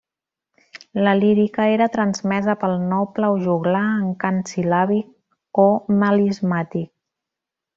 La 1.07 1.11
lírica 1.17 1.67
era 1.73 1.87
transmesa 1.97 2.55
pel 2.63 2.73
noble 2.93 3.29
o 3.33 3.37
joglar 3.43 3.85
en 3.99 4.09
cant 4.25 4.43
sil·làbic 4.53 5.63
o 5.65 5.67
melismàtic. 6.01 6.91